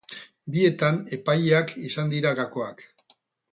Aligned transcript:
Bietan, 0.55 0.97
epaileak 1.17 1.75
izan 1.91 2.11
dira 2.17 2.35
gakoak. 2.43 2.85